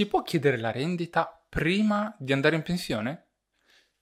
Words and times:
si 0.00 0.06
può 0.06 0.22
chiedere 0.22 0.56
la 0.56 0.70
rendita 0.70 1.44
prima 1.46 2.16
di 2.18 2.32
andare 2.32 2.56
in 2.56 2.62
pensione? 2.62 3.26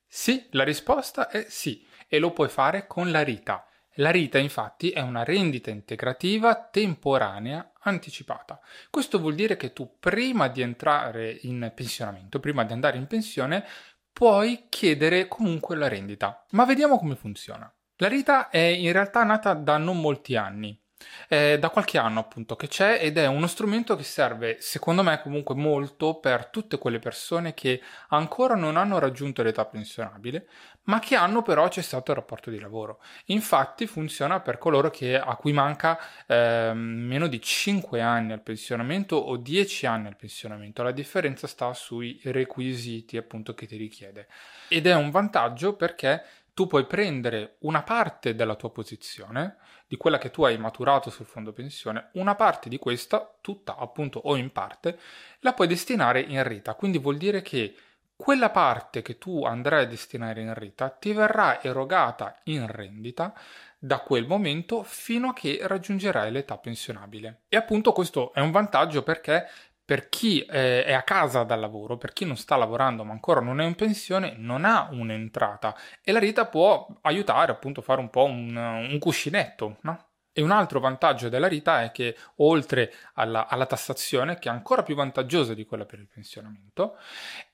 Sì, 0.06 0.46
la 0.52 0.62
risposta 0.62 1.28
è 1.28 1.46
sì, 1.48 1.84
e 2.06 2.21
lo 2.21 2.30
puoi 2.32 2.48
fare 2.48 2.86
con 2.86 3.10
la 3.10 3.24
RITA. 3.24 3.67
La 3.94 4.13
RITA 4.13 4.39
infatti 4.39 4.91
è 4.91 5.00
una 5.00 5.25
rendita 5.25 5.71
integrativa 5.71 6.69
temporanea 6.71 7.73
anticipata. 7.81 8.61
Questo 8.91 9.19
vuol 9.19 9.34
dire 9.34 9.57
che 9.57 9.73
tu 9.73 9.96
prima 9.98 10.46
di 10.46 10.62
entrare 10.62 11.37
in 11.43 11.73
pensionamento, 11.75 12.39
prima 12.39 12.62
di 12.62 12.73
andare 12.73 12.96
in 12.96 13.09
pensione, 13.09 13.67
puoi 14.12 14.67
chiedere 14.69 15.27
comunque 15.27 15.75
la 15.75 15.89
rendita. 15.89 16.46
Ma 16.51 16.65
vediamo 16.65 16.96
come 16.96 17.17
funziona. 17.17 17.69
La 17.96 18.07
RITA 18.07 18.51
è 18.51 18.59
in 18.59 18.93
realtà 18.93 19.25
nata 19.25 19.53
da 19.53 19.79
non 19.79 20.01
molti 20.01 20.37
anni. 20.37 20.80
È 21.29 21.59
da 21.59 21.71
qualche 21.71 21.99
anno 21.99 22.21
appunto 22.21 22.57
che 22.57 22.69
c'è 22.69 22.99
ed 23.01 23.19
è 23.19 23.27
uno 23.27 23.46
strumento 23.46 23.96
che 23.96 24.03
serve 24.03 24.57
secondo 24.61 25.03
me 25.03 25.21
comunque 25.21 25.55
molto 25.55 26.19
per 26.19 26.46
tutte 26.46 26.79
quelle 26.79 26.99
persone 26.99 27.55
che 27.55 27.81
ancora 28.09 28.55
non 28.55 28.77
hanno 28.77 28.99
raggiunto 28.99 29.43
l'età 29.43 29.64
pensionabile 29.64 30.46
ma 30.89 30.99
che 30.99 31.17
hanno 31.17 31.43
però 31.43 31.69
cessato 31.69 32.10
il 32.10 32.16
rapporto 32.16 32.50
di 32.50 32.58
lavoro. 32.58 33.00
Infatti 33.27 33.86
funziona 33.86 34.41
per 34.41 34.58
coloro 34.58 34.91
che, 34.91 35.19
a 35.19 35.36
cui 35.36 35.52
manca 35.52 35.98
eh, 36.27 36.72
meno 36.74 37.27
di 37.28 37.41
5 37.41 38.00
anni 38.00 38.33
al 38.33 38.42
pensionamento 38.42 39.16
o 39.16 39.36
10 39.36 39.86
anni 39.86 40.06
al 40.08 40.16
pensionamento. 40.16 40.83
La 40.83 40.91
differenza 40.91 41.46
sta 41.46 41.72
sui 41.74 42.19
requisiti 42.24 43.16
appunto 43.19 43.55
che 43.55 43.66
ti 43.66 43.77
richiede. 43.77 44.28
Ed 44.69 44.86
è 44.86 44.94
un 44.94 45.10
vantaggio 45.10 45.77
perché 45.77 46.24
tu 46.58 46.66
puoi 46.66 46.86
prendere 46.86 47.54
una 47.60 47.84
parte 47.84 48.34
della 48.34 48.56
tua 48.56 48.72
posizione, 48.72 49.58
di 49.86 49.96
quella 49.96 50.18
che 50.18 50.32
tu 50.32 50.42
hai 50.42 50.58
maturato 50.58 51.08
sul 51.08 51.24
fondo 51.24 51.52
pensione, 51.52 52.08
una 52.14 52.34
parte 52.34 52.68
di 52.68 52.78
questa, 52.78 53.32
tutta 53.40 53.76
appunto 53.76 54.18
o 54.18 54.34
in 54.34 54.50
parte, 54.50 54.98
la 55.38 55.52
puoi 55.52 55.68
destinare 55.68 56.20
in 56.20 56.42
rita. 56.42 56.74
Quindi 56.74 56.98
vuol 56.98 57.16
dire 57.16 57.42
che 57.42 57.76
quella 58.16 58.50
parte 58.50 59.02
che 59.02 59.18
tu 59.18 59.44
andrai 59.44 59.84
a 59.84 59.86
destinare 59.86 60.41
in 60.41 60.52
rita 60.52 60.88
ti 60.88 61.12
verrà 61.12 61.62
erogata 61.62 62.41
in 62.46 62.66
rendita 62.66 63.33
da 63.78 64.00
quel 64.00 64.27
momento 64.27 64.83
fino 64.83 65.28
a 65.28 65.34
che 65.34 65.61
raggiungerai 65.62 66.33
l'età 66.33 66.58
pensionabile. 66.58 67.42
E 67.48 67.56
appunto 67.56 67.92
questo 67.92 68.34
è 68.34 68.40
un 68.40 68.50
vantaggio 68.50 69.05
perché 69.05 69.48
per 69.89 70.11
chi 70.11 70.42
eh, 70.42 70.84
è 70.84 70.92
a 70.92 71.03
casa 71.03 71.44
dal 71.44 71.61
lavoro, 71.61 71.97
per 71.97 72.12
chi 72.12 72.27
non 72.27 72.36
sta 72.36 72.56
lavorando 72.56 73.05
ma 73.05 73.12
ancora 73.12 73.41
non 73.41 73.58
è 73.58 73.64
in 73.64 73.75
pensione, 73.75 74.34
non 74.36 74.67
ha 74.67 74.86
un'entrata 74.91 75.75
e 76.05 76.12
la 76.12 76.19
Rita 76.19 76.45
può 76.45 76.86
aiutare 77.00 77.53
appunto 77.53 77.80
a 77.80 77.83
fare 77.83 77.98
un 77.98 78.11
po' 78.11 78.25
un, 78.25 78.55
un 78.55 78.98
cuscinetto, 78.98 79.78
no? 79.80 80.08
E 80.30 80.42
un 80.42 80.50
altro 80.50 80.78
vantaggio 80.78 81.30
della 81.30 81.48
Rita 81.48 81.84
è 81.84 81.91
che 81.91 82.14
oltre 82.36 82.92
alla, 83.14 83.48
alla, 83.48 83.64
tassazione, 83.64 84.39
che 84.39 84.50
è 84.50 84.53
ancora 84.53 84.83
più 84.83 84.95
vantaggiosa 84.95 85.55
di 85.55 85.64
quella 85.64 85.86
per 85.86 86.00
il 86.00 86.06
pensionamento, 86.06 86.98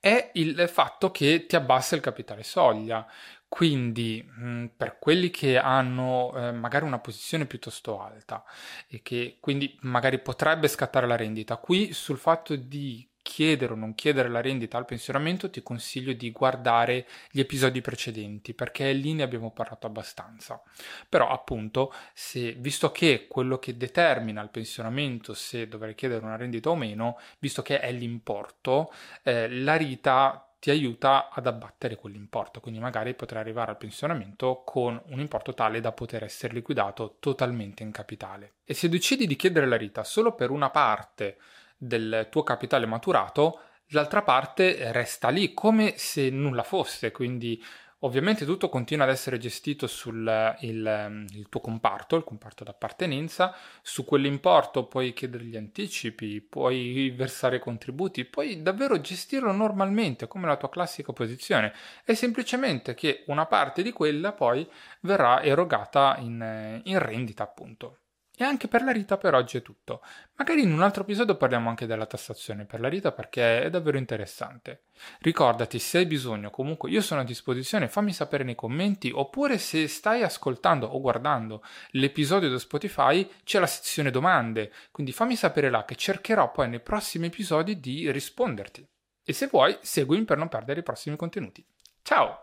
è 0.00 0.30
il 0.34 0.68
fatto 0.68 1.12
che 1.12 1.46
ti 1.46 1.54
abbassa 1.54 1.94
il 1.94 2.00
capitale 2.00 2.42
soglia. 2.42 3.06
Quindi, 3.54 4.28
mm, 4.40 4.66
per 4.76 4.98
quelli 4.98 5.30
che 5.30 5.58
hanno 5.58 6.32
eh, 6.34 6.50
magari 6.50 6.84
una 6.84 6.98
posizione 6.98 7.46
piuttosto 7.46 8.00
alta 8.00 8.42
e 8.88 9.00
che 9.00 9.36
quindi 9.38 9.78
magari 9.82 10.18
potrebbe 10.18 10.66
scattare 10.66 11.06
la 11.06 11.14
rendita, 11.14 11.58
qui 11.58 11.92
sul 11.92 12.18
fatto 12.18 12.56
di 12.56 13.08
chiedere 13.22 13.74
o 13.74 13.76
non 13.76 13.94
chiedere 13.94 14.28
la 14.28 14.40
rendita 14.40 14.76
al 14.76 14.86
pensionamento, 14.86 15.50
ti 15.50 15.62
consiglio 15.62 16.14
di 16.14 16.32
guardare 16.32 17.06
gli 17.30 17.38
episodi 17.38 17.80
precedenti, 17.80 18.54
perché 18.54 18.90
lì 18.90 19.14
ne 19.14 19.22
abbiamo 19.22 19.52
parlato 19.52 19.86
abbastanza. 19.86 20.60
Però, 21.08 21.28
appunto, 21.30 21.92
se, 22.12 22.54
visto 22.54 22.90
che 22.90 23.28
quello 23.28 23.60
che 23.60 23.76
determina 23.76 24.42
il 24.42 24.50
pensionamento, 24.50 25.32
se 25.32 25.68
dovrei 25.68 25.94
chiedere 25.94 26.24
una 26.24 26.34
rendita 26.34 26.70
o 26.70 26.74
meno, 26.74 27.20
visto 27.38 27.62
che 27.62 27.78
è 27.78 27.92
l'importo, 27.92 28.92
eh, 29.22 29.48
la 29.48 29.76
RITA 29.76 30.53
ti 30.64 30.70
aiuta 30.70 31.28
ad 31.30 31.46
abbattere 31.46 31.94
quell'importo, 31.94 32.60
quindi 32.60 32.80
magari 32.80 33.12
potrai 33.12 33.42
arrivare 33.42 33.72
al 33.72 33.76
pensionamento 33.76 34.62
con 34.64 34.98
un 35.08 35.20
importo 35.20 35.52
tale 35.52 35.78
da 35.78 35.92
poter 35.92 36.24
essere 36.24 36.54
liquidato 36.54 37.16
totalmente 37.20 37.82
in 37.82 37.90
capitale. 37.90 38.54
E 38.64 38.72
se 38.72 38.88
decidi 38.88 39.26
di 39.26 39.36
chiedere 39.36 39.66
la 39.66 39.76
RITA 39.76 40.02
solo 40.04 40.34
per 40.34 40.48
una 40.48 40.70
parte 40.70 41.36
del 41.76 42.28
tuo 42.30 42.42
capitale 42.44 42.86
maturato, 42.86 43.60
l'altra 43.88 44.22
parte 44.22 44.90
resta 44.90 45.28
lì 45.28 45.52
come 45.52 45.98
se 45.98 46.30
nulla 46.30 46.62
fosse, 46.62 47.10
quindi 47.10 47.62
Ovviamente 48.04 48.44
tutto 48.44 48.68
continua 48.68 49.06
ad 49.06 49.10
essere 49.10 49.38
gestito 49.38 49.86
sul 49.86 50.56
il, 50.60 51.26
il 51.32 51.48
tuo 51.48 51.60
comparto, 51.60 52.16
il 52.16 52.24
comparto 52.24 52.62
d'appartenenza, 52.62 53.56
su 53.80 54.04
quell'importo 54.04 54.84
puoi 54.84 55.14
chiedere 55.14 55.44
gli 55.44 55.56
anticipi, 55.56 56.42
puoi 56.42 57.10
versare 57.16 57.58
contributi, 57.58 58.26
puoi 58.26 58.60
davvero 58.60 59.00
gestirlo 59.00 59.52
normalmente 59.52 60.28
come 60.28 60.46
la 60.46 60.58
tua 60.58 60.68
classica 60.68 61.14
posizione. 61.14 61.72
È 62.04 62.12
semplicemente 62.12 62.92
che 62.92 63.24
una 63.28 63.46
parte 63.46 63.82
di 63.82 63.90
quella 63.90 64.32
poi 64.32 64.68
verrà 65.00 65.42
erogata 65.42 66.16
in, 66.18 66.82
in 66.84 66.98
rendita 66.98 67.42
appunto. 67.42 68.00
E 68.36 68.42
anche 68.42 68.66
per 68.66 68.82
la 68.82 68.90
Rita 68.90 69.16
per 69.16 69.32
oggi 69.34 69.58
è 69.58 69.62
tutto. 69.62 70.02
Magari 70.34 70.62
in 70.62 70.72
un 70.72 70.82
altro 70.82 71.02
episodio 71.04 71.36
parliamo 71.36 71.68
anche 71.68 71.86
della 71.86 72.04
tassazione 72.04 72.64
per 72.64 72.80
la 72.80 72.88
Rita 72.88 73.12
perché 73.12 73.62
è 73.62 73.70
davvero 73.70 73.96
interessante. 73.96 74.86
Ricordati, 75.20 75.78
se 75.78 75.98
hai 75.98 76.06
bisogno, 76.06 76.50
comunque 76.50 76.90
io 76.90 77.00
sono 77.00 77.20
a 77.20 77.24
disposizione, 77.24 77.86
fammi 77.86 78.12
sapere 78.12 78.42
nei 78.42 78.56
commenti 78.56 79.12
oppure 79.14 79.56
se 79.58 79.86
stai 79.86 80.24
ascoltando 80.24 80.86
o 80.86 81.00
guardando 81.00 81.62
l'episodio 81.90 82.48
da 82.50 82.58
Spotify 82.58 83.28
c'è 83.44 83.60
la 83.60 83.68
sezione 83.68 84.10
domande, 84.10 84.72
quindi 84.90 85.12
fammi 85.12 85.36
sapere 85.36 85.70
là 85.70 85.84
che 85.84 85.94
cercherò 85.94 86.50
poi 86.50 86.68
nei 86.68 86.80
prossimi 86.80 87.26
episodi 87.26 87.78
di 87.78 88.10
risponderti. 88.10 88.84
E 89.24 89.32
se 89.32 89.46
vuoi, 89.46 89.78
seguimi 89.80 90.24
per 90.24 90.38
non 90.38 90.48
perdere 90.48 90.80
i 90.80 90.82
prossimi 90.82 91.14
contenuti. 91.14 91.64
Ciao! 92.02 92.40